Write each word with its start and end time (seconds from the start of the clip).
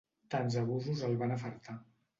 Tants 0.35 0.57
abusos 0.61 1.05
el 1.11 1.17
van 1.23 1.39
afartar. 1.39 1.79